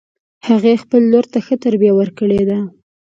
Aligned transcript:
هغې 0.47 0.73
خپل 0.83 1.01
لور 1.11 1.25
ته 1.33 1.39
ښه 1.45 1.55
تربیه 1.63 1.93
ورکړې 1.95 2.41
ده 2.49 2.57